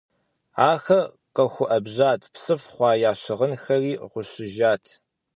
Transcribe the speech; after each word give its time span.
Ахэр 0.69 1.05
къэхуэбэжат, 1.35 2.21
псыф 2.33 2.61
хъуа 2.73 2.91
я 3.09 3.11
щыгъынхэри 3.21 3.93
гъущыжат. 4.11 4.83